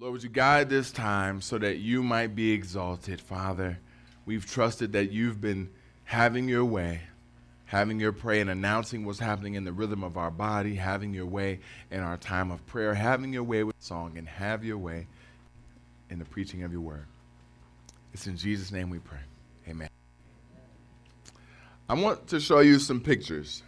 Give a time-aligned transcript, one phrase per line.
[0.00, 3.80] Lord, would you guide this time so that you might be exalted, Father?
[4.26, 5.70] We've trusted that you've been
[6.04, 7.00] having your way,
[7.64, 11.26] having your prayer and announcing what's happening in the rhythm of our body, having your
[11.26, 11.58] way
[11.90, 15.08] in our time of prayer, having your way with song, and have your way
[16.10, 17.06] in the preaching of your word.
[18.14, 19.18] It's in Jesus' name we pray.
[19.68, 19.88] Amen.
[21.88, 23.64] I want to show you some pictures.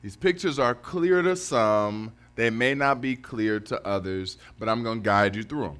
[0.00, 4.82] These pictures are clear to some, they may not be clear to others, but I'm
[4.82, 5.78] going to guide you through them.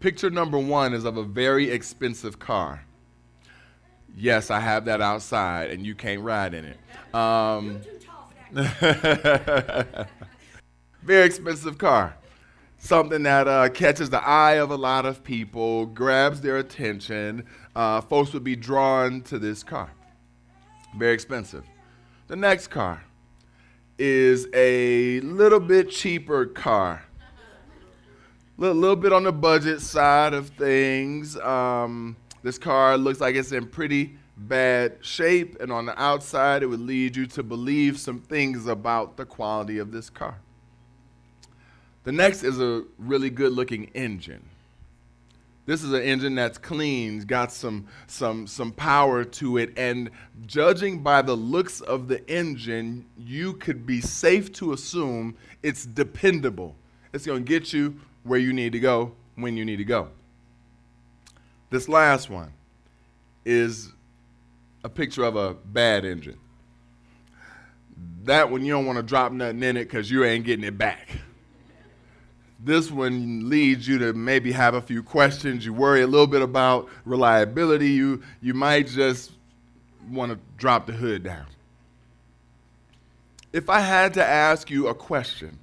[0.00, 2.84] Picture number one is of a very expensive car.
[4.16, 6.76] Yes, I have that outside, and you can't ride in it.
[7.14, 7.80] Um,
[11.02, 12.16] very expensive car.
[12.78, 17.46] Something that uh, catches the eye of a lot of people, grabs their attention.
[17.76, 19.92] Uh, folks would be drawn to this car.
[20.96, 21.64] Very expensive.
[22.26, 23.04] The next car
[23.98, 27.04] is a little bit cheaper car.
[28.58, 31.36] A little, little, bit on the budget side of things.
[31.38, 36.66] Um, this car looks like it's in pretty bad shape, and on the outside, it
[36.66, 40.38] would lead you to believe some things about the quality of this car.
[42.04, 44.48] The next is a really good looking engine.
[45.64, 50.10] This is an engine that's clean, got some, some, some power to it, and
[50.44, 56.74] judging by the looks of the engine, you could be safe to assume it's dependable.
[57.12, 60.08] It's going to get you where you need to go when you need to go.
[61.70, 62.52] This last one
[63.44, 63.92] is
[64.82, 66.38] a picture of a bad engine.
[68.24, 70.76] That one, you don't want to drop nothing in it because you ain't getting it
[70.76, 71.08] back
[72.64, 75.66] this one leads you to maybe have a few questions.
[75.66, 77.90] You worry a little bit about reliability.
[77.90, 79.32] You, you might just
[80.08, 81.46] want to drop the hood down.
[83.52, 85.58] If I had to ask you a question,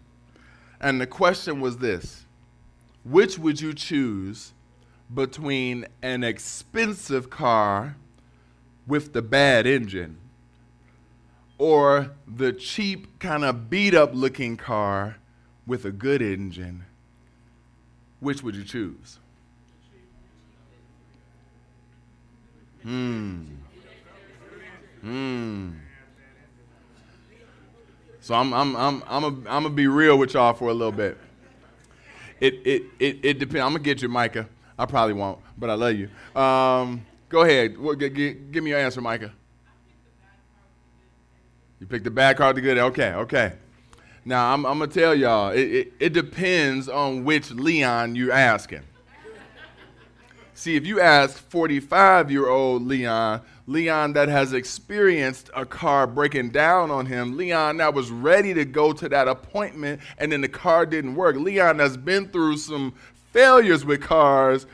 [0.81, 2.25] and the question was this
[3.03, 4.53] which would you choose
[5.11, 7.95] between an expensive car
[8.85, 10.17] with the bad engine
[11.57, 15.17] or the cheap, kind of beat up looking car
[15.65, 16.85] with a good engine?
[18.19, 19.19] Which would you choose?
[22.83, 23.43] Hmm.
[25.01, 25.71] Hmm.
[28.21, 31.17] So I'm I'm I'm I'm I'm gonna be real with y'all for a little bit.
[32.39, 33.61] It it it, it depends.
[33.61, 34.47] I'm gonna get you, Micah.
[34.77, 36.09] I probably won't, but I love you.
[36.39, 37.75] Um, go ahead.
[37.99, 39.33] Give me your answer, Micah.
[41.79, 42.77] You picked the bad card, the good.
[42.77, 43.53] Okay, okay.
[44.25, 48.31] Now, I'm, I'm going to tell y'all, it, it, it depends on which Leon you're
[48.31, 48.83] asking.
[50.59, 56.49] See, if you ask 45 year old Leon, Leon that has experienced a car breaking
[56.49, 60.49] down on him, Leon that was ready to go to that appointment and then the
[60.49, 62.93] car didn't work, Leon that's been through some
[63.31, 64.65] failures with cars,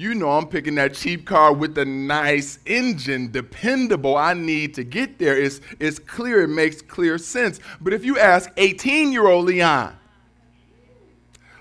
[0.00, 4.16] you know I'm picking that cheap car with the nice engine, dependable.
[4.16, 5.36] I need to get there.
[5.36, 7.60] It's, it's clear, it makes clear sense.
[7.82, 9.94] But if you ask 18 year old Leon,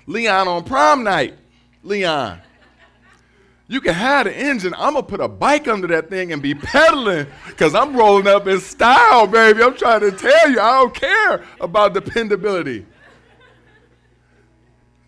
[0.08, 1.36] Leon on prom night,
[1.84, 2.40] Leon,
[3.68, 4.74] you can have the engine.
[4.78, 8.28] I'm going to put a bike under that thing and be pedaling because I'm rolling
[8.28, 9.62] up in style, baby.
[9.62, 12.86] I'm trying to tell you, I don't care about dependability.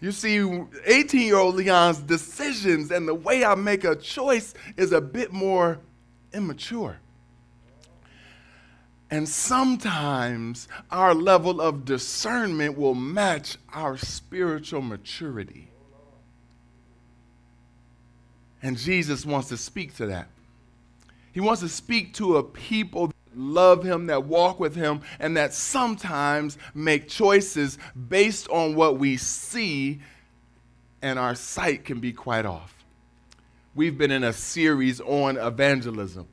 [0.01, 0.39] You see,
[0.85, 5.31] 18 year old Leon's decisions and the way I make a choice is a bit
[5.31, 5.79] more
[6.33, 6.97] immature.
[9.11, 15.67] And sometimes our level of discernment will match our spiritual maturity.
[18.63, 20.29] And Jesus wants to speak to that.
[21.31, 25.53] He wants to speak to a people love him, that walk with him, and that
[25.53, 27.77] sometimes make choices
[28.09, 29.99] based on what we see,
[31.01, 32.75] and our sight can be quite off.
[33.73, 36.27] We've been in a series on evangelism.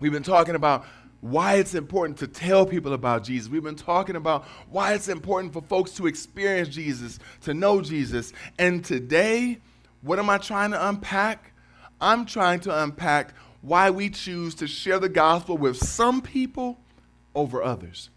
[0.00, 0.84] We've been talking about
[1.22, 3.50] why it's important to tell people about Jesus.
[3.50, 8.34] We've been talking about why it's important for folks to experience Jesus, to know Jesus.
[8.58, 9.60] And today,
[10.02, 11.52] what am I trying to unpack?
[11.98, 13.32] I'm trying to unpack
[13.64, 16.78] why we choose to share the gospel with some people
[17.34, 18.10] over others,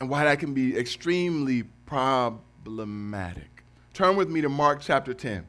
[0.00, 3.62] and why that can be extremely problematic.
[3.92, 5.46] Turn with me to Mark chapter 10.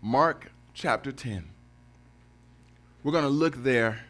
[0.00, 1.44] Mark chapter 10.
[3.02, 4.06] We're going to look there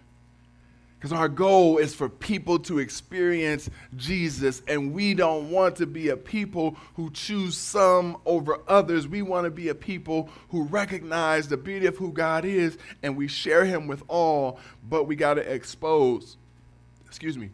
[1.04, 6.08] because our goal is for people to experience Jesus, and we don't want to be
[6.08, 9.06] a people who choose some over others.
[9.06, 13.18] We want to be a people who recognize the beauty of who God is, and
[13.18, 14.58] we share Him with all,
[14.88, 16.38] but we got to expose,
[17.04, 17.50] excuse me,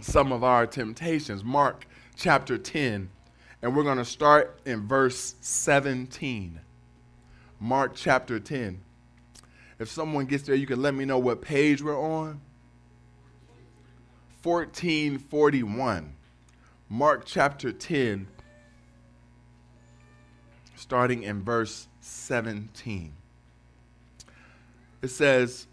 [0.00, 1.44] some of our temptations.
[1.44, 3.10] Mark chapter 10
[3.60, 6.58] And we're going to start in verse 17.
[7.60, 8.80] Mark chapter 10.
[9.78, 12.40] If someone gets there, you can let me know what page we're on.
[14.42, 16.14] 1441.
[16.88, 18.28] Mark chapter 10,
[20.74, 23.12] starting in verse 17.
[25.02, 25.66] It says,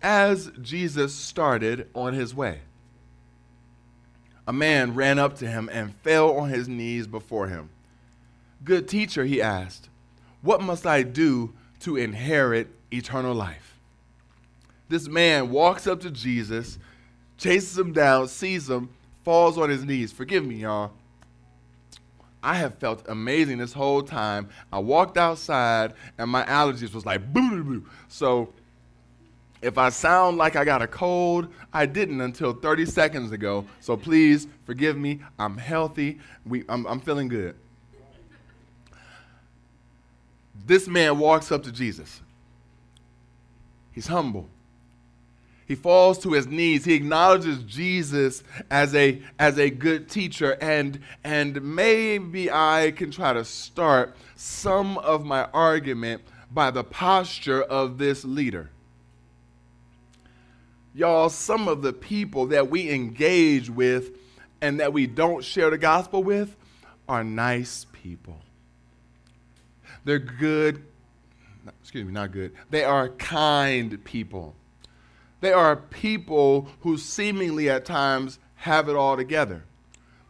[0.00, 2.60] As Jesus started on his way,
[4.46, 7.68] a man ran up to him and fell on his knees before him.
[8.64, 9.90] Good teacher, he asked,
[10.40, 13.78] what must I do to inherit eternal life?
[14.88, 16.78] This man walks up to Jesus,
[17.36, 18.88] chases him down, sees him,
[19.24, 20.12] falls on his knees.
[20.12, 20.92] Forgive me, y'all.
[22.42, 24.48] I have felt amazing this whole time.
[24.72, 27.86] I walked outside and my allergies was like boo boo boo.
[28.08, 28.52] So
[29.60, 33.66] if I sound like I got a cold, I didn't until 30 seconds ago.
[33.80, 35.20] So please forgive me.
[35.38, 36.20] I'm healthy.
[36.46, 37.56] We, I'm, I'm feeling good.
[40.64, 42.20] This man walks up to Jesus.
[43.98, 44.48] He's humble.
[45.66, 46.84] He falls to his knees.
[46.84, 50.56] He acknowledges Jesus as a, as a good teacher.
[50.60, 57.60] And, and maybe I can try to start some of my argument by the posture
[57.60, 58.70] of this leader.
[60.94, 64.16] Y'all, some of the people that we engage with
[64.60, 66.54] and that we don't share the gospel with
[67.08, 68.38] are nice people.
[70.04, 70.84] They're good,
[71.80, 72.52] excuse me, not good.
[72.70, 74.54] They are kind people.
[75.40, 79.64] They are people who seemingly at times have it all together.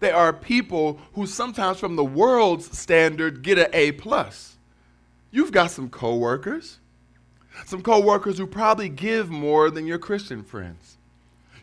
[0.00, 4.56] They are people who sometimes from the world's standard get an A plus.
[5.30, 6.78] You've got some coworkers,
[7.66, 10.96] some coworkers who probably give more than your Christian friends.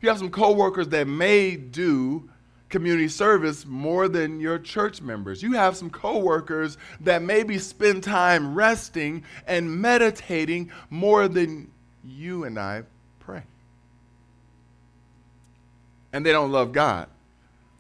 [0.02, 2.30] You have some coworkers that may do
[2.76, 5.42] community service more than your church members.
[5.42, 11.72] You have some coworkers that maybe spend time resting and meditating more than
[12.04, 12.84] you and I
[13.20, 13.44] pray.
[16.12, 17.08] And they don't love God.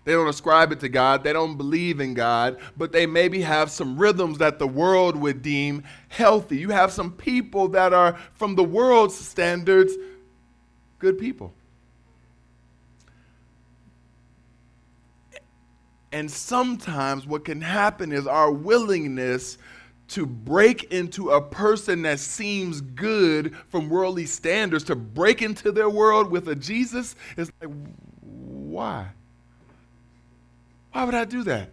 [0.05, 1.25] They don't ascribe it to God.
[1.25, 5.41] They don't believe in God, but they maybe have some rhythms that the world would
[5.41, 6.55] deem healthy.
[6.57, 9.91] You have some people that are, from the world's standards,
[10.99, 11.53] good people.
[16.15, 19.57] And sometimes what can happen is our willingness
[20.07, 25.89] to break into a person that seems good from worldly standards, to break into their
[25.89, 27.69] world with a Jesus, is like,
[28.21, 29.07] why?
[30.93, 31.71] Why would I do that?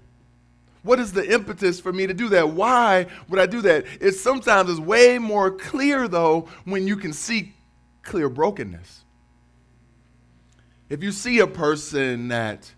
[0.83, 2.49] What is the impetus for me to do that?
[2.49, 3.85] Why would I do that?
[4.01, 7.55] It sometimes is way more clear though when you can see
[8.03, 9.05] clear brokenness.
[10.91, 12.73] If you see a person that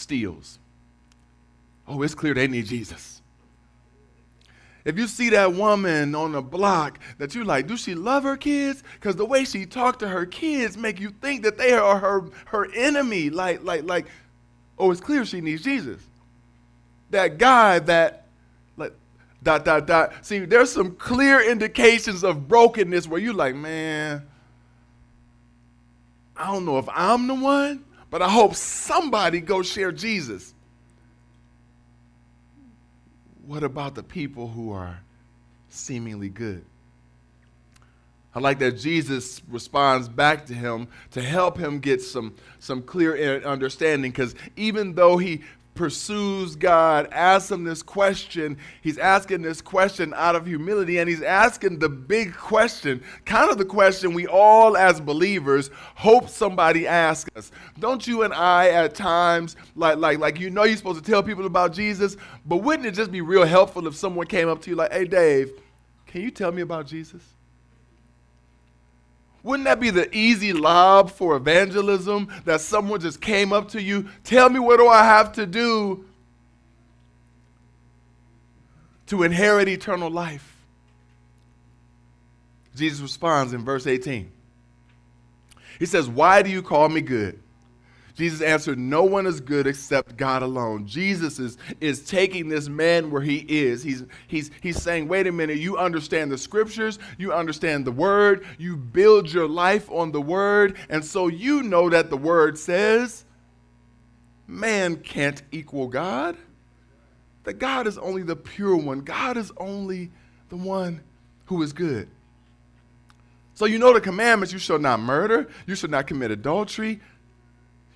[0.00, 0.58] steals,
[1.86, 3.20] oh, it's clear they need Jesus.
[4.84, 8.36] If you see that woman on the block that you like, do she love her
[8.36, 8.82] kids?
[8.94, 12.30] Because the way she talked to her kids make you think that they are her,
[12.46, 13.28] her enemy.
[13.30, 14.06] Like, like, like,
[14.78, 16.00] oh, it's clear she needs Jesus.
[17.10, 18.26] That guy that,
[18.76, 18.94] like,
[19.42, 20.24] dot, dot, dot.
[20.24, 24.26] See, there's some clear indications of brokenness where you're like, man,
[26.36, 30.52] I don't know if I'm the one, but I hope somebody go share Jesus.
[33.46, 35.00] What about the people who are
[35.68, 36.64] seemingly good?
[38.34, 43.42] I like that Jesus responds back to him to help him get some, some clear
[43.42, 45.42] understanding because even though he
[45.80, 51.22] pursues God, asks him this question, he's asking this question out of humility and he's
[51.22, 57.30] asking the big question, kind of the question we all as believers hope somebody asks
[57.34, 57.50] us.
[57.78, 61.22] Don't you and I at times, like, like, like you know you're supposed to tell
[61.22, 64.68] people about Jesus, but wouldn't it just be real helpful if someone came up to
[64.68, 65.50] you like, hey Dave,
[66.06, 67.22] can you tell me about Jesus?
[69.42, 74.08] Wouldn't that be the easy lob for evangelism that someone just came up to you?
[74.22, 76.04] Tell me what do I have to do
[79.06, 80.56] to inherit eternal life?
[82.76, 84.30] Jesus responds in verse 18.
[85.78, 87.40] He says, Why do you call me good?
[88.20, 90.86] Jesus answered, No one is good except God alone.
[90.86, 93.82] Jesus is, is taking this man where he is.
[93.82, 98.44] He's, he's, he's saying, Wait a minute, you understand the scriptures, you understand the word,
[98.58, 103.24] you build your life on the word, and so you know that the word says,
[104.46, 106.36] Man can't equal God.
[107.44, 110.10] That God is only the pure one, God is only
[110.50, 111.00] the one
[111.46, 112.06] who is good.
[113.54, 117.00] So you know the commandments you shall not murder, you shall not commit adultery,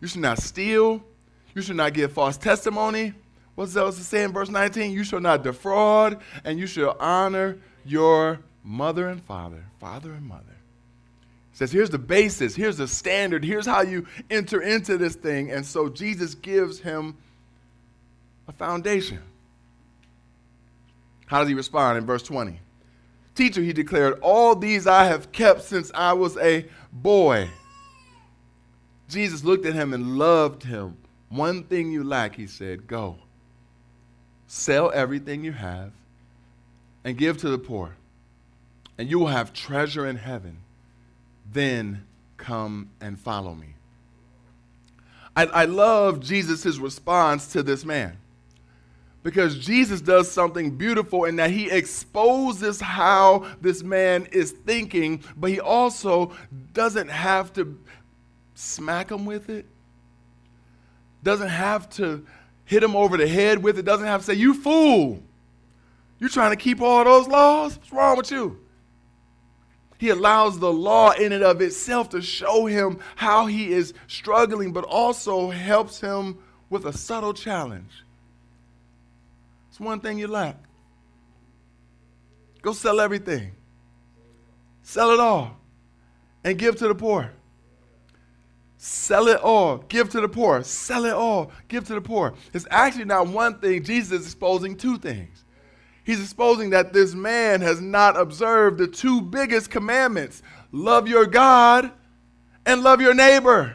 [0.00, 1.02] you should not steal.
[1.54, 3.14] You should not give false testimony.
[3.54, 4.90] What's else to say in verse 19?
[4.90, 9.64] You shall not defraud, and you shall honor your mother and father.
[9.78, 10.42] Father and mother.
[11.52, 15.52] It says, here's the basis, here's the standard, here's how you enter into this thing.
[15.52, 17.16] And so Jesus gives him
[18.48, 19.20] a foundation.
[21.26, 22.58] How does he respond in verse 20?
[23.36, 27.48] Teacher, he declared, all these I have kept since I was a boy.
[29.08, 30.96] Jesus looked at him and loved him.
[31.28, 33.16] One thing you lack, he said, go.
[34.46, 35.92] Sell everything you have
[37.02, 37.96] and give to the poor,
[38.96, 40.58] and you will have treasure in heaven
[41.54, 42.04] then
[42.36, 43.74] come and follow me.
[45.36, 48.18] I, I love Jesus' response to this man
[49.22, 55.50] because Jesus does something beautiful in that he exposes how this man is thinking, but
[55.50, 56.32] he also
[56.74, 57.78] doesn't have to
[58.54, 59.66] smack him with it,
[61.22, 62.24] doesn't have to
[62.64, 65.22] hit him over the head with it, doesn't have to say, You fool,
[66.18, 67.76] you're trying to keep all those laws?
[67.76, 68.60] What's wrong with you?
[69.98, 74.72] He allows the law in and of itself to show him how he is struggling,
[74.72, 78.04] but also helps him with a subtle challenge.
[79.70, 80.56] It's one thing you lack.
[82.62, 83.52] Go sell everything,
[84.82, 85.58] sell it all,
[86.42, 87.30] and give to the poor.
[88.86, 90.62] Sell it all, give to the poor.
[90.62, 92.34] Sell it all, give to the poor.
[92.52, 95.42] It's actually not one thing, Jesus is exposing two things.
[96.04, 101.92] He's exposing that this man has not observed the two biggest commandments love your God
[102.66, 103.74] and love your neighbor.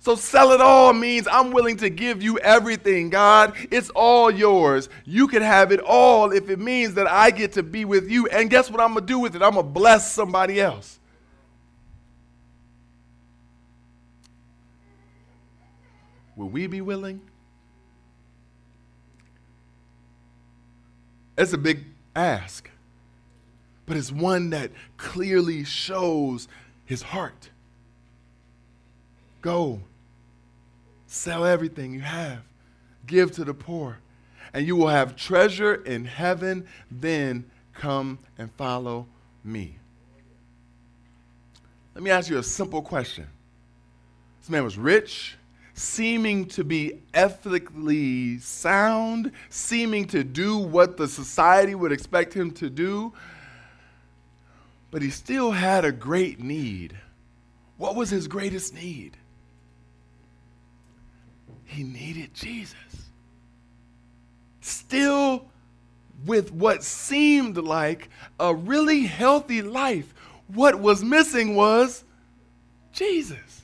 [0.00, 3.54] So sell it all means I'm willing to give you everything, God.
[3.70, 4.90] It's all yours.
[5.06, 8.26] You can have it all if it means that I get to be with you.
[8.26, 9.42] And guess what I'm going to do with it?
[9.42, 10.98] I'm going to bless somebody else.
[16.36, 17.20] Will we be willing?
[21.36, 21.84] That's a big
[22.14, 22.70] ask,
[23.86, 26.46] but it's one that clearly shows
[26.84, 27.50] his heart.
[29.40, 29.80] Go,
[31.06, 32.42] sell everything you have,
[33.06, 33.98] give to the poor,
[34.52, 36.66] and you will have treasure in heaven.
[36.90, 39.06] Then come and follow
[39.42, 39.76] me.
[41.94, 43.26] Let me ask you a simple question.
[44.40, 45.36] This man was rich
[45.74, 52.68] seeming to be ethically sound, seeming to do what the society would expect him to
[52.68, 53.12] do,
[54.90, 56.96] but he still had a great need.
[57.78, 59.16] What was his greatest need?
[61.64, 62.76] He needed Jesus.
[64.60, 65.46] Still,
[66.26, 70.14] with what seemed like a really healthy life,
[70.48, 72.04] what was missing was
[72.92, 73.61] Jesus.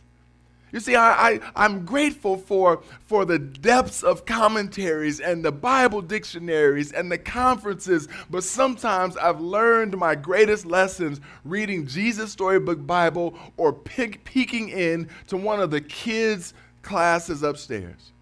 [0.71, 6.03] You see, I, I, am grateful for, for the depths of commentaries and the Bible
[6.03, 13.35] dictionaries and the conferences, but sometimes I've learned my greatest lessons reading Jesus Storybook Bible
[13.57, 18.13] or peeking in to one of the kids' classes upstairs.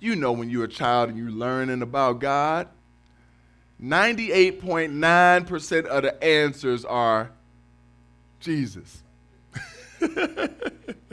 [0.00, 2.66] You know, when you're a child and you're learning about God,
[3.80, 7.30] 98.9% of the answers are
[8.40, 9.03] Jesus.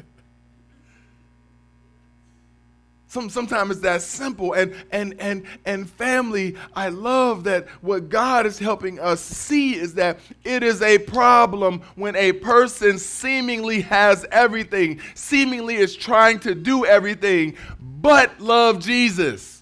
[3.12, 4.54] Some, sometimes it's that simple.
[4.54, 9.96] And, and, and, and family, I love that what God is helping us see is
[9.96, 16.56] that it is a problem when a person seemingly has everything, seemingly is trying to
[16.56, 19.61] do everything, but love Jesus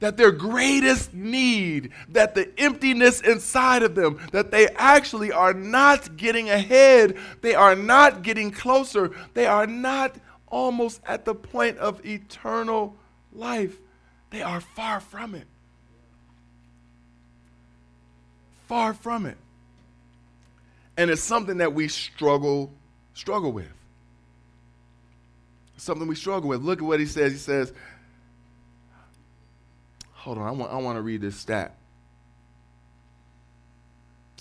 [0.00, 6.16] that their greatest need, that the emptiness inside of them, that they actually are not
[6.16, 10.16] getting ahead, they are not getting closer, they are not
[10.48, 12.96] almost at the point of eternal
[13.32, 13.78] life.
[14.30, 15.46] They are far from it.
[18.66, 19.36] Far from it.
[20.96, 22.72] And it's something that we struggle
[23.14, 23.68] struggle with.
[25.76, 26.62] Something we struggle with.
[26.62, 27.32] Look at what he says.
[27.32, 27.72] He says,
[30.24, 31.76] Hold on, I want, I want to read this stat.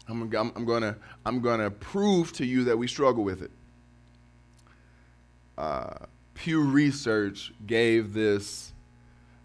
[0.07, 3.51] I'm, I'm, I'm to I'm gonna prove to you that we struggle with it.
[5.57, 8.71] Uh, Pew Research gave this,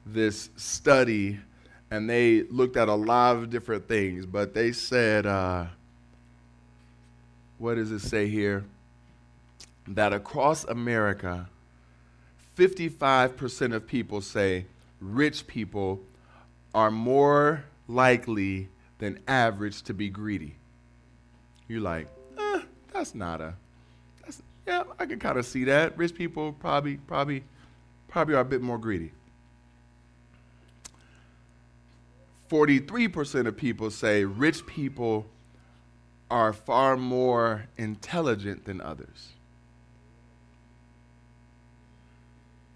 [0.06, 1.40] this study,
[1.90, 5.66] and they looked at a lot of different things, but they said, uh,
[7.58, 8.64] what does it say here?
[9.88, 11.48] That across America,
[12.56, 14.66] 55% of people say
[15.00, 16.00] rich people
[16.78, 18.68] are more likely
[18.98, 20.54] than average to be greedy.
[21.66, 22.06] You're like,
[22.38, 22.60] eh,
[22.92, 23.54] that's not a,
[24.22, 25.98] that's, yeah, I can kind of see that.
[25.98, 27.42] Rich people probably, probably
[28.06, 29.10] probably are a bit more greedy.
[32.48, 35.26] 43% of people say rich people
[36.30, 39.30] are far more intelligent than others.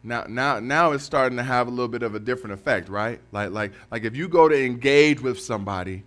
[0.04, 3.20] Now, now, now it's starting to have a little bit of a different effect, right?
[3.30, 6.02] Like, like, like if you go to engage with somebody,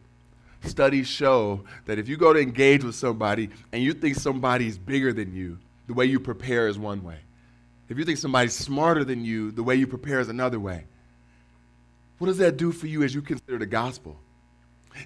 [0.64, 5.14] studies show that if you go to engage with somebody and you think somebody's bigger
[5.14, 7.20] than you, the way you prepare is one way.
[7.88, 10.86] If you think somebody's smarter than you, the way you prepare is another way.
[12.18, 14.18] What does that do for you as you consider the gospel?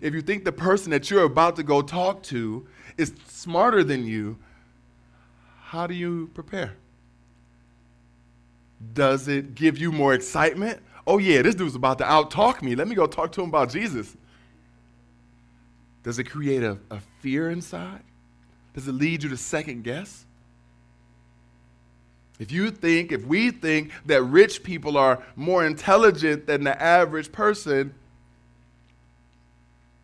[0.02, 2.68] If you think the person that you're about to go talk to
[2.98, 4.38] is smarter than you,
[5.62, 6.76] how do you prepare?
[8.94, 10.80] Does it give you more excitement?
[11.06, 12.76] Oh, yeah, this dude's about to outtalk me.
[12.76, 14.16] Let me go talk to him about Jesus.
[16.04, 18.04] Does it create a, a fear inside?
[18.74, 20.26] Does it lead you to second guess?
[22.40, 27.32] If you think, if we think that rich people are more intelligent than the average
[27.32, 27.94] person,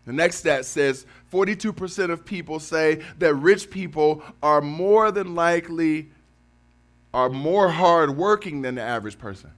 [0.06, 6.10] the next stat says 42% of people say that rich people are more than likely
[7.16, 9.50] are more hardworking than the average person.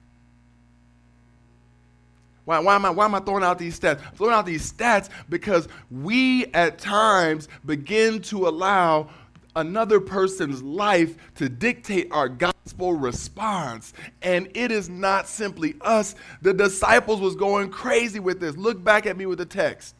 [2.44, 4.00] Why, why, am I, why am I throwing out these stats?
[4.06, 9.10] I'm throwing out these stats because we at times begin to allow
[9.56, 13.92] another person's life to dictate our gospel response.
[14.22, 16.14] And it is not simply us.
[16.42, 18.56] The disciples was going crazy with this.
[18.56, 19.96] Look back at me with the text.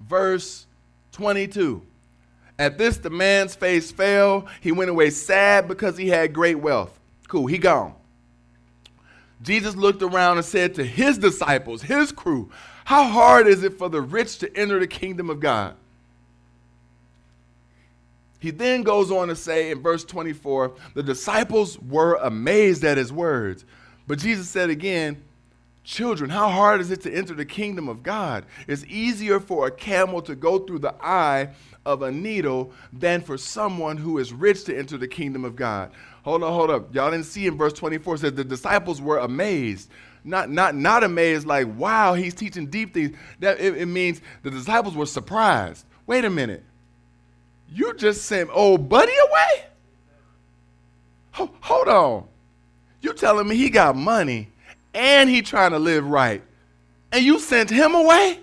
[0.00, 0.66] Verse
[1.12, 1.82] 22
[2.58, 4.46] at this, the man's face fell.
[4.60, 6.98] He went away sad because he had great wealth.
[7.28, 7.94] Cool, he gone.
[9.42, 12.50] Jesus looked around and said to his disciples, his crew,
[12.84, 15.74] How hard is it for the rich to enter the kingdom of God?
[18.38, 23.12] He then goes on to say in verse 24, the disciples were amazed at his
[23.12, 23.64] words.
[24.06, 25.22] But Jesus said again,
[25.86, 28.44] Children, how hard is it to enter the kingdom of God?
[28.66, 31.50] It's easier for a camel to go through the eye
[31.86, 35.92] of a needle than for someone who is rich to enter the kingdom of God.
[36.24, 36.92] Hold on, hold up.
[36.92, 39.88] Y'all didn't see in verse 24 says the disciples were amazed.
[40.24, 43.16] Not, not, not amazed like, wow, he's teaching deep things.
[43.38, 45.86] That it, it means the disciples were surprised.
[46.04, 46.64] Wait a minute.
[47.70, 49.66] You just sent old buddy away?
[51.30, 52.28] Ho- hold on.
[53.02, 54.50] You telling me he got money
[54.96, 56.42] and he trying to live right,
[57.12, 58.40] and you sent him away?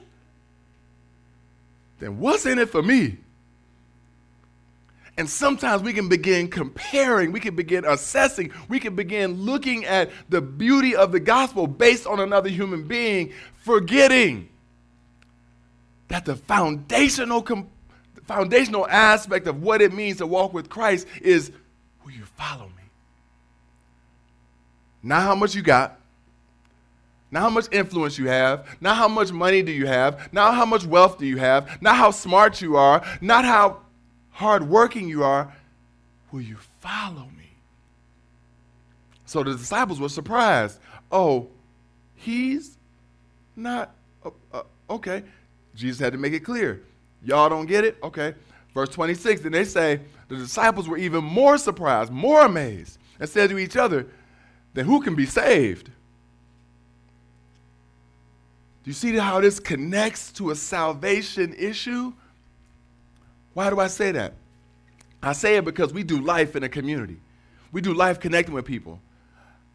[2.00, 3.18] Then what's in it for me?
[5.16, 10.10] And sometimes we can begin comparing, we can begin assessing, we can begin looking at
[10.30, 14.50] the beauty of the gospel based on another human being, forgetting
[16.08, 17.46] that the foundational,
[18.26, 21.52] foundational aspect of what it means to walk with Christ is
[22.04, 22.84] will you follow me?
[25.04, 26.00] Not how much you got,
[27.34, 30.66] not how much influence you have, not how much money do you have, not how
[30.66, 33.80] much wealth do you have, not how smart you are, not how
[34.30, 35.52] hardworking you are,
[36.32, 37.50] will you follow me?
[39.26, 40.78] So the disciples were surprised.
[41.12, 41.48] Oh,
[42.14, 42.78] he's
[43.56, 45.24] not, uh, uh, okay.
[45.74, 46.84] Jesus had to make it clear.
[47.24, 47.98] Y'all don't get it?
[48.04, 48.36] Okay.
[48.76, 53.50] Verse 26, then they say, the disciples were even more surprised, more amazed, and said
[53.50, 54.06] to each other,
[54.76, 55.90] then who can be saved?
[58.84, 62.12] Do you see how this connects to a salvation issue?
[63.54, 64.34] Why do I say that?
[65.22, 67.18] I say it because we do life in a community.
[67.72, 69.00] We do life connecting with people.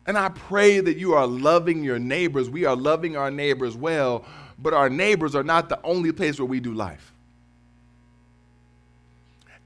[0.07, 2.51] And I pray that you are loving your neighbors.
[2.51, 4.27] We are loving our neighbors well,
[4.59, 7.13] but our neighbors are not the only place where we do life.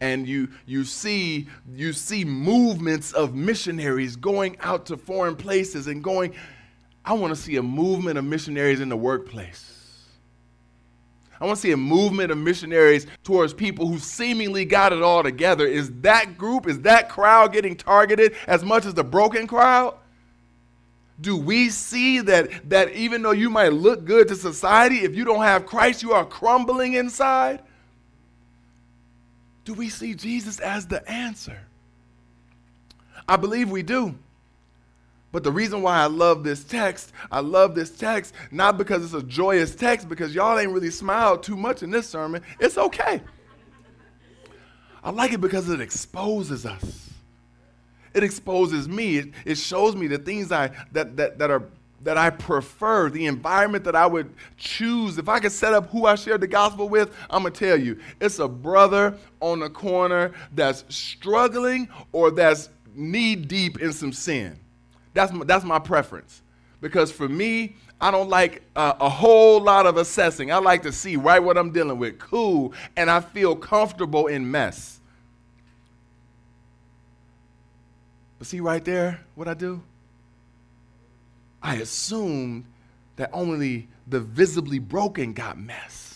[0.01, 6.03] And you, you, see, you see movements of missionaries going out to foreign places and
[6.03, 6.35] going.
[7.05, 9.69] I want to see a movement of missionaries in the workplace.
[11.41, 15.25] I want to see a movement of missionaries towards people who seemingly got it all
[15.25, 15.67] together.
[15.67, 19.97] Is that group, is that crowd getting targeted as much as the broken crowd?
[21.21, 25.25] Do we see that, that even though you might look good to society, if you
[25.25, 27.61] don't have Christ, you are crumbling inside?
[29.65, 31.59] Do we see Jesus as the answer?
[33.29, 34.15] I believe we do.
[35.33, 39.15] But the reason why I love this text, I love this text not because it's
[39.15, 42.43] a joyous text, because y'all ain't really smiled too much in this sermon.
[42.61, 43.23] It's okay.
[45.03, 47.11] I like it because it exposes us.
[48.15, 49.17] It exposes me.
[49.17, 51.65] It, it shows me the things I that, that that are
[52.05, 56.05] that I prefer, the environment that I would choose, if I could set up who
[56.05, 60.33] I shared the gospel with, I'm to tell you, it's a brother on the corner
[60.53, 64.59] that's struggling or that's knee deep in some sin.
[65.15, 66.43] That's my, that's my preference.
[66.81, 70.51] Because for me, I don't like uh, a whole lot of assessing.
[70.51, 72.19] I like to see right what I'm dealing with.
[72.19, 72.73] Cool.
[72.97, 74.99] And I feel comfortable in mess.
[78.39, 79.81] But see right there what I do?
[81.63, 82.65] I assumed
[83.15, 86.12] that only the visibly broken got mess.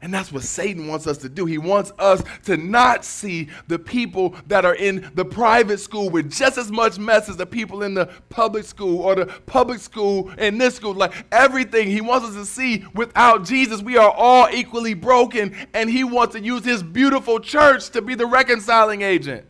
[0.00, 1.44] And that's what Satan wants us to do.
[1.44, 6.30] He wants us to not see the people that are in the private school with
[6.30, 10.30] just as much mess as the people in the public school or the public school
[10.38, 10.94] and this school.
[10.94, 15.54] Like everything, he wants us to see without Jesus, we are all equally broken.
[15.74, 19.44] And he wants to use his beautiful church to be the reconciling agent.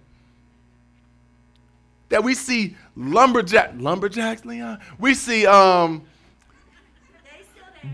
[2.09, 4.81] That we see lumberjack, lumberjacks, Leon?
[4.99, 6.07] We see um,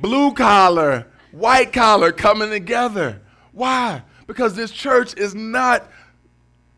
[0.00, 3.20] blue collar white collar coming together.
[3.52, 4.02] Why?
[4.26, 5.90] Because this church is not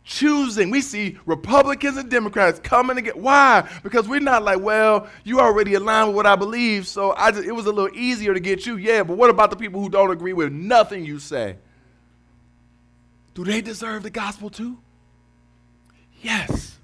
[0.04, 0.70] choosing.
[0.70, 3.18] We see Republicans and Democrats coming together.
[3.18, 3.68] Why?
[3.82, 7.44] Because we're not like, well, you already align with what I believe, so I just,
[7.44, 8.76] it was a little easier to get you.
[8.76, 11.56] Yeah, but what about the people who don't agree with nothing you say?
[13.34, 14.78] Do they deserve the gospel too?
[16.22, 16.78] Yes.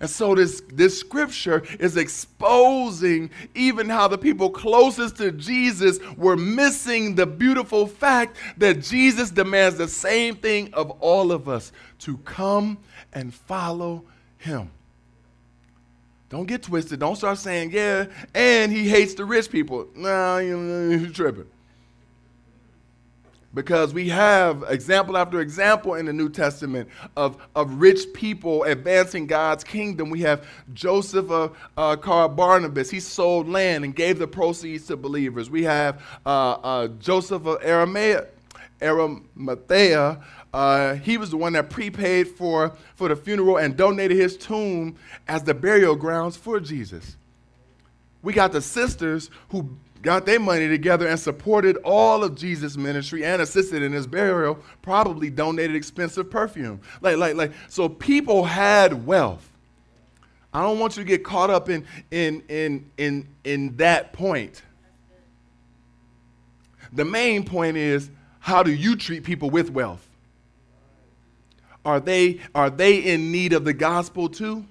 [0.00, 6.36] And so this, this scripture is exposing even how the people closest to Jesus were
[6.36, 12.16] missing the beautiful fact that Jesus demands the same thing of all of us to
[12.18, 12.78] come
[13.12, 14.04] and follow
[14.36, 14.70] him.
[16.28, 17.00] Don't get twisted.
[17.00, 19.88] Don't start saying, yeah, and he hates the rich people.
[19.96, 21.46] Nah, you're tripping
[23.58, 29.26] because we have example after example in the New Testament of, of rich people advancing
[29.26, 30.10] God's kingdom.
[30.10, 32.88] We have Joseph of uh, called Barnabas.
[32.88, 35.50] He sold land and gave the proceeds to believers.
[35.50, 38.28] We have uh, uh Joseph of Arimathea.
[38.80, 44.36] Arimathea uh, he was the one that prepaid for, for the funeral and donated his
[44.36, 44.94] tomb
[45.26, 47.16] as the burial grounds for Jesus.
[48.22, 53.24] We got the sisters who got their money together and supported all of Jesus' ministry
[53.24, 56.80] and assisted in his burial, probably donated expensive perfume.
[57.00, 59.50] Like, like, like, so people had wealth.
[60.52, 64.62] I don't want you to get caught up in, in, in, in, in that point.
[66.92, 70.08] The main point is how do you treat people with wealth?
[71.84, 74.64] Are they, are they in need of the gospel too?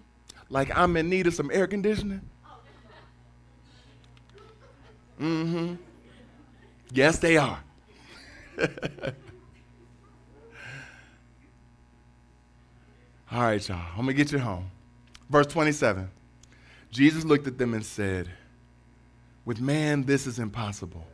[0.50, 2.22] Like I'm in need of some air conditioning?
[5.20, 5.76] Mm-hmm.
[6.92, 7.60] Yes, they are.
[13.32, 13.78] All right, y'all.
[13.92, 14.72] I'm going to get you home.
[15.30, 16.10] Verse 27.
[16.92, 18.30] Jesus looked at them and said,
[19.44, 21.06] With man, this is impossible,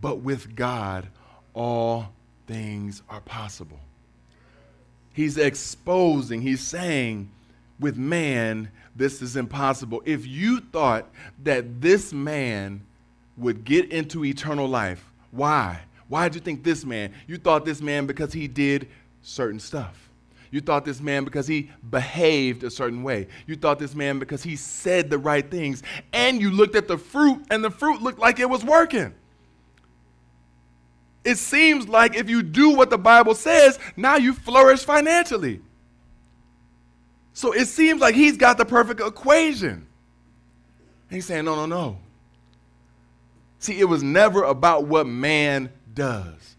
[0.00, 1.08] but with God,
[1.54, 2.12] all
[2.46, 3.80] things are possible.
[5.12, 7.30] He's exposing, he's saying,
[7.80, 10.02] with man, this is impossible.
[10.04, 11.08] If you thought
[11.42, 12.82] that this man
[13.38, 15.04] would get into eternal life.
[15.30, 15.80] Why?
[16.08, 17.12] Why did you think this man?
[17.26, 18.88] You thought this man because he did
[19.22, 20.08] certain stuff.
[20.50, 23.28] You thought this man because he behaved a certain way.
[23.46, 25.82] You thought this man because he said the right things.
[26.12, 29.14] And you looked at the fruit, and the fruit looked like it was working.
[31.24, 35.60] It seems like if you do what the Bible says, now you flourish financially.
[37.34, 39.70] So it seems like he's got the perfect equation.
[39.70, 39.86] And
[41.10, 41.98] he's saying, no, no, no.
[43.58, 46.56] See, it was never about what man does.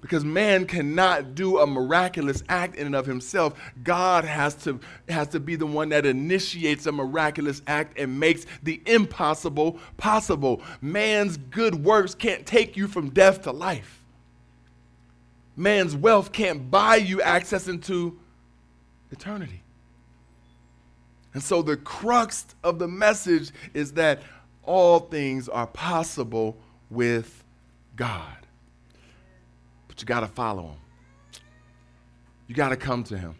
[0.00, 3.60] Because man cannot do a miraculous act in and of himself.
[3.82, 8.46] God has to, has to be the one that initiates a miraculous act and makes
[8.62, 10.62] the impossible possible.
[10.80, 14.04] Man's good works can't take you from death to life.
[15.56, 18.16] Man's wealth can't buy you access into
[19.10, 19.62] eternity.
[21.34, 24.22] And so the crux of the message is that
[24.68, 26.58] all things are possible
[26.90, 27.42] with
[27.96, 28.36] God.
[29.88, 31.40] But you got to follow Him,
[32.46, 33.34] you got to come to Him.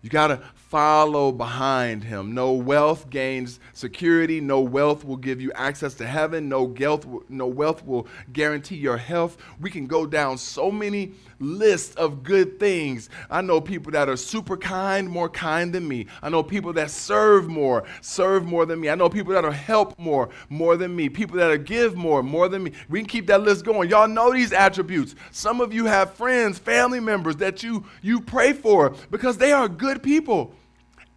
[0.00, 0.42] You got to
[0.72, 2.32] follow behind him.
[2.32, 4.40] No wealth gains security.
[4.40, 6.48] No wealth will give you access to heaven.
[6.48, 9.36] No wealth, no wealth will guarantee your health.
[9.60, 13.10] We can go down so many lists of good things.
[13.30, 16.06] I know people that are super kind, more kind than me.
[16.22, 18.88] I know people that serve more, serve more than me.
[18.88, 21.10] I know people that are help more, more than me.
[21.10, 22.72] People that are give more, more than me.
[22.88, 23.90] We can keep that list going.
[23.90, 25.16] Y'all know these attributes.
[25.32, 29.68] Some of you have friends, family members that you you pray for because they are
[29.68, 30.54] good people.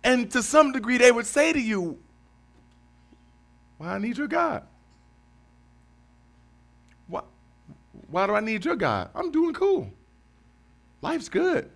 [0.06, 1.98] And to some degree, they would say to you,
[3.78, 4.64] Why I need your God?
[7.08, 7.24] Why,
[8.10, 9.10] why do I need your God?
[9.16, 9.92] I'm doing cool.
[11.02, 11.72] Life's good.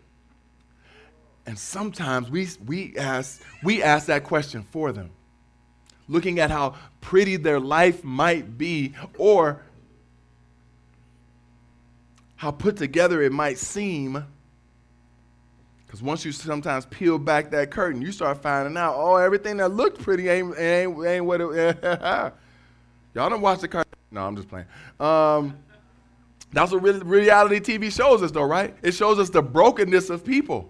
[1.48, 5.10] And sometimes we, we, ask, we ask that question for them,
[6.08, 9.64] looking at how pretty their life might be or
[12.36, 14.24] how put together it might seem.
[15.90, 19.70] Because once you sometimes peel back that curtain, you start finding out, oh, everything that
[19.70, 21.80] looked pretty ain't, ain't, ain't what it
[23.16, 23.92] Y'all don't watch the cartoon.
[24.12, 24.68] No, I'm just playing.
[25.00, 25.58] Um,
[26.54, 28.76] that's what reality TV shows us, though, right?
[28.84, 30.70] It shows us the brokenness of people.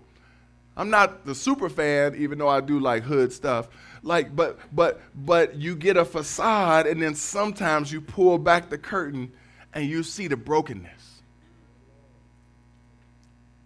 [0.78, 3.68] I'm not the super fan, even though I do like hood stuff.
[4.02, 8.78] Like, but but but you get a facade, and then sometimes you pull back the
[8.78, 9.34] curtain,
[9.74, 11.09] and you see the brokenness.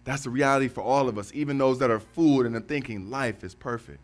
[0.04, 3.10] That's the reality for all of us, even those that are fooled and are thinking
[3.10, 4.00] life is perfect.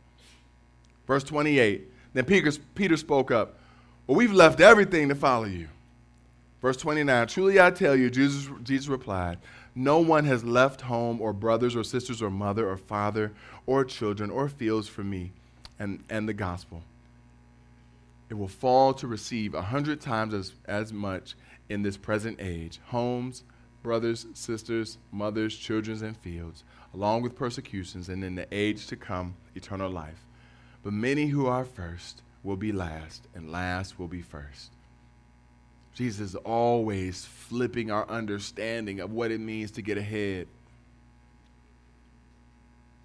[1.07, 1.89] Verse 28.
[2.15, 3.59] Then Peter, Peter spoke up.
[4.07, 5.69] Well, we've left everything to follow you.
[6.61, 9.39] Verse 29 Truly I tell you, Jesus, Jesus replied,
[9.75, 13.33] No one has left home or brothers or sisters or mother or father
[13.67, 15.33] or children or fields for me
[15.79, 16.83] and, and the gospel.
[18.29, 21.35] It will fall to receive a hundred times as, as much
[21.69, 23.43] in this present age homes,
[23.83, 26.65] brothers, sisters, mothers, children, and fields,
[26.95, 30.25] along with persecutions, and in the age to come, eternal life.
[30.83, 34.73] But many who are first will be last, and last will be first.
[35.95, 40.47] Jesus is always flipping our understanding of what it means to get ahead.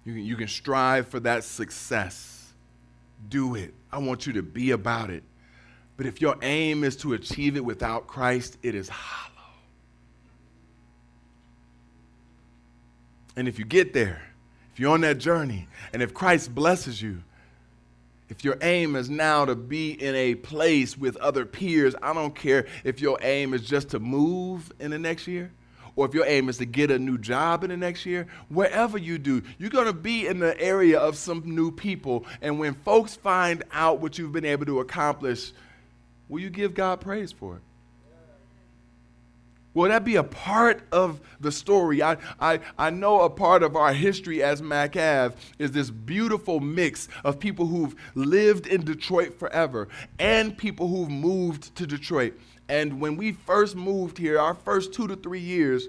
[0.04, 2.52] You can, you can strive for that success.
[3.28, 3.74] Do it.
[3.90, 5.24] I want you to be about it.
[5.96, 9.35] But if your aim is to achieve it without Christ, it is hollow.
[13.36, 14.22] And if you get there,
[14.72, 17.22] if you're on that journey, and if Christ blesses you,
[18.28, 22.34] if your aim is now to be in a place with other peers, I don't
[22.34, 25.52] care if your aim is just to move in the next year
[25.96, 28.98] or if your aim is to get a new job in the next year, wherever
[28.98, 32.26] you do, you're going to be in the area of some new people.
[32.42, 35.52] And when folks find out what you've been able to accomplish,
[36.28, 37.62] will you give God praise for it?
[39.76, 42.02] Will that be a part of the story?
[42.02, 46.60] I, I, I know a part of our history as Mack Ave is this beautiful
[46.60, 52.40] mix of people who've lived in Detroit forever and people who've moved to Detroit.
[52.70, 55.88] And when we first moved here, our first two to three years,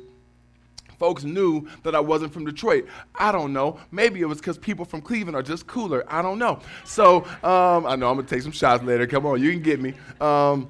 [1.00, 2.88] folks knew that I wasn't from Detroit.
[3.15, 3.80] I don't know.
[3.91, 6.04] Maybe it was because people from Cleveland are just cooler.
[6.10, 6.60] I don't know.
[6.84, 9.08] So um, I know I'm to take some shots later.
[9.08, 9.93] Come on, you can get me.
[10.19, 10.67] Um,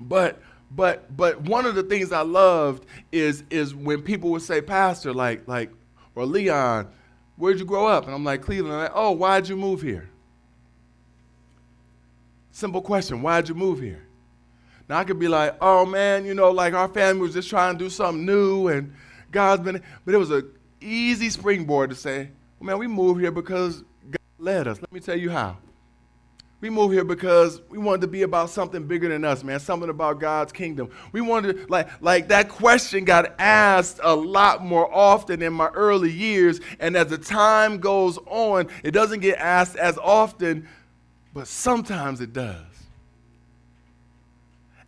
[0.00, 4.60] but but but one of the things I loved is is when people would say,
[4.60, 5.70] Pastor, like like,
[6.14, 6.88] or Leon,
[7.36, 8.06] where'd you grow up?
[8.06, 8.74] And I'm like, Cleveland.
[8.74, 10.10] I'm like, oh, why'd you move here?
[12.50, 14.06] Simple question, why'd you move here?
[14.88, 17.76] Now I could be like, oh man, you know, like our family was just trying
[17.76, 18.94] to do something new and
[19.30, 20.44] God's been but it was a
[20.80, 24.80] easy springboard to say, well, man, we moved here because God led us.
[24.80, 25.56] Let me tell you how.
[26.64, 29.90] We moved here because we wanted to be about something bigger than us, man, something
[29.90, 30.88] about God's kingdom.
[31.12, 36.10] We wanted, like, like that question got asked a lot more often in my early
[36.10, 36.62] years.
[36.80, 40.66] And as the time goes on, it doesn't get asked as often,
[41.34, 42.73] but sometimes it does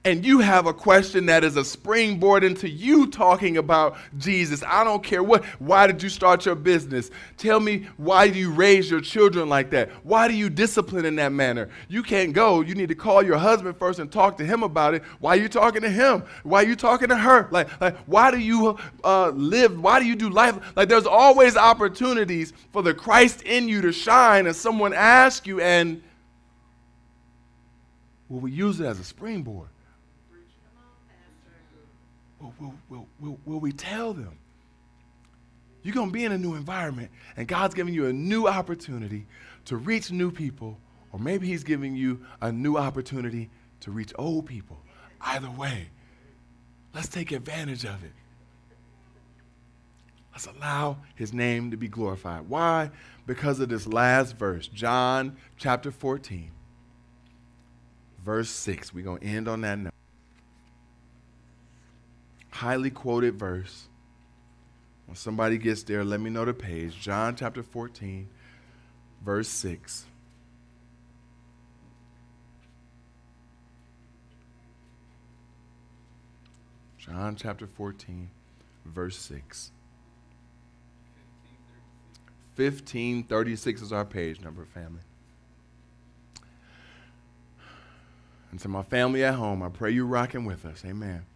[0.07, 4.63] and you have a question that is a springboard into you talking about Jesus.
[4.63, 5.45] I don't care what.
[5.59, 7.11] Why did you start your business?
[7.37, 9.91] Tell me why do you raise your children like that?
[10.05, 11.71] Why do you discipline in that manner?
[11.89, 12.61] You can't go.
[12.61, 15.03] You need to call your husband first and talk to him about it.
[15.19, 16.23] Why are you talking to him?
[16.45, 17.49] Why are you talking to her?
[17.51, 19.77] Like, like why do you uh, live?
[19.77, 20.57] Why do you do life?
[20.77, 25.61] Like, there's always opportunities for the Christ in you to shine, and someone asks you,
[25.61, 26.01] and
[28.29, 29.67] will we use it as a springboard?
[32.47, 34.39] Will, will, will, will, will we tell them?
[35.83, 39.27] You're going to be in a new environment, and God's giving you a new opportunity
[39.67, 40.79] to reach new people,
[41.13, 44.81] or maybe He's giving you a new opportunity to reach old people.
[45.21, 45.89] Either way,
[46.95, 48.13] let's take advantage of it.
[50.33, 52.49] Let's allow His name to be glorified.
[52.49, 52.91] Why?
[53.27, 56.51] Because of this last verse, John chapter 14,
[58.25, 58.93] verse 6.
[58.93, 59.93] We're going to end on that note
[62.57, 63.89] highly quoted verse.
[65.07, 66.99] When somebody gets there, let me know the page.
[66.99, 68.29] John chapter 14,
[69.25, 70.07] verse 6.
[76.99, 78.31] John chapter 14,
[78.87, 79.71] verse 6.
[82.57, 85.03] 1536 is our page number, family.
[88.51, 90.83] And to my family at home, I pray you rocking with us.
[90.87, 91.27] Amen.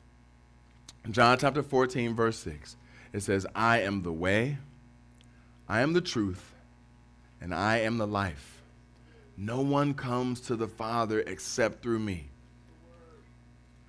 [1.09, 2.77] John chapter 14, verse 6,
[3.13, 4.59] it says, I am the way,
[5.69, 6.53] I am the truth,
[7.41, 8.63] and I am the life.
[9.37, 12.29] No one comes to the Father except through me.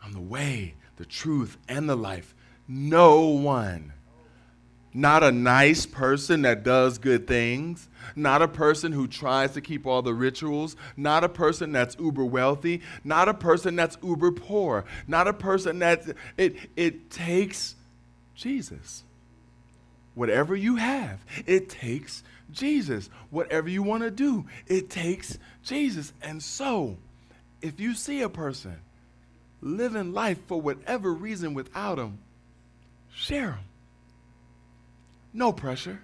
[0.04, 2.34] I'm the way, the truth, and the life.
[2.68, 3.94] No one
[4.94, 9.86] not a nice person that does good things, not a person who tries to keep
[9.86, 14.86] all the rituals, not a person that's uber wealthy, not a person that's uber poor,
[15.08, 16.04] not a person that
[16.38, 17.76] it it takes
[18.36, 19.04] Jesus.
[20.14, 23.10] Whatever you have, it takes Jesus.
[23.30, 26.12] Whatever you want to do, it takes Jesus.
[26.22, 26.98] And so,
[27.62, 28.76] if you see a person
[29.62, 32.20] living life for whatever reason without him,
[33.14, 33.64] share him
[35.34, 36.02] no pressure,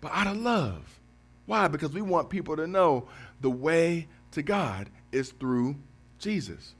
[0.00, 1.00] but out of love.
[1.46, 1.68] Why?
[1.68, 3.08] Because we want people to know
[3.40, 5.76] the way to God is through
[6.18, 6.74] Jesus.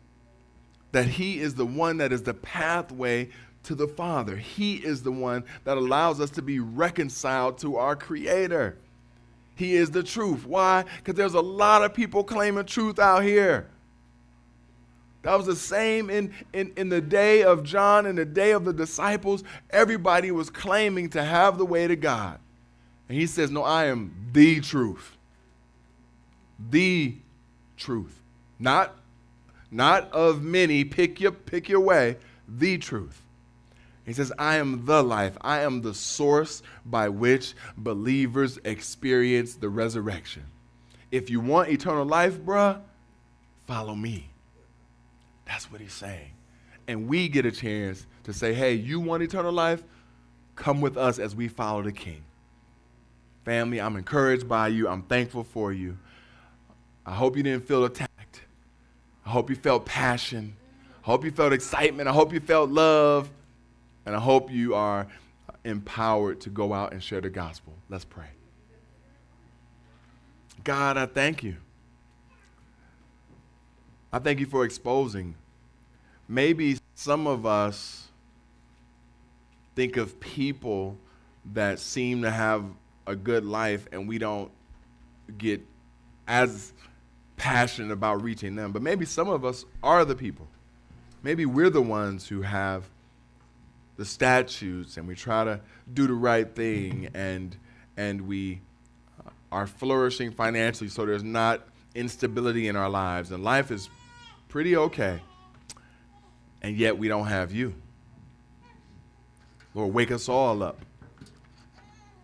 [0.92, 3.30] That He is the one that is the pathway
[3.64, 4.36] to the Father.
[4.36, 8.76] He is the one that allows us to be reconciled to our Creator.
[9.56, 10.46] He is the truth.
[10.46, 10.84] Why?
[10.98, 13.68] Because there's a lot of people claiming truth out here.
[15.24, 18.66] That was the same in, in, in the day of John, in the day of
[18.66, 19.42] the disciples.
[19.70, 22.38] Everybody was claiming to have the way to God.
[23.08, 25.16] And he says, No, I am the truth.
[26.70, 27.14] The
[27.78, 28.20] truth.
[28.58, 28.94] Not,
[29.70, 33.22] not of many, pick your, pick your way, the truth.
[34.04, 35.38] He says, I am the life.
[35.40, 40.44] I am the source by which believers experience the resurrection.
[41.10, 42.82] If you want eternal life, bruh,
[43.66, 44.28] follow me.
[45.46, 46.30] That's what he's saying.
[46.86, 49.82] And we get a chance to say, hey, you want eternal life?
[50.56, 52.22] Come with us as we follow the King.
[53.44, 54.88] Family, I'm encouraged by you.
[54.88, 55.98] I'm thankful for you.
[57.04, 58.42] I hope you didn't feel attacked.
[59.26, 60.56] I hope you felt passion.
[61.02, 62.08] I hope you felt excitement.
[62.08, 63.30] I hope you felt love.
[64.06, 65.06] And I hope you are
[65.64, 67.74] empowered to go out and share the gospel.
[67.88, 68.28] Let's pray.
[70.62, 71.56] God, I thank you.
[74.14, 75.34] I thank you for exposing.
[76.28, 78.06] Maybe some of us
[79.74, 80.96] think of people
[81.52, 82.64] that seem to have
[83.08, 84.52] a good life and we don't
[85.36, 85.62] get
[86.28, 86.72] as
[87.36, 88.70] passionate about reaching them.
[88.70, 90.46] But maybe some of us are the people.
[91.24, 92.84] Maybe we're the ones who have
[93.96, 95.60] the statutes and we try to
[95.92, 97.56] do the right thing and
[97.96, 98.60] and we
[99.50, 103.88] are flourishing financially so there's not instability in our lives and life is
[104.54, 105.20] pretty okay,
[106.62, 107.74] and yet we don't have you.
[109.74, 110.78] Lord, wake us all up.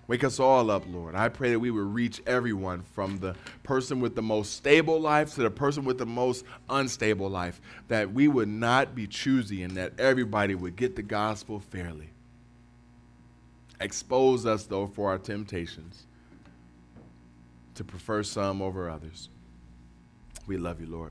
[0.06, 1.16] Wake us all up, Lord.
[1.16, 5.34] I pray that we would reach everyone from the person with the most stable life
[5.34, 7.60] to the person with the most unstable life.
[7.88, 12.10] That we would not be choosy and that everybody would get the gospel fairly.
[13.80, 16.06] Expose us, though, for our temptations
[17.74, 19.30] to prefer some over others.
[20.46, 21.10] We love you, Lord.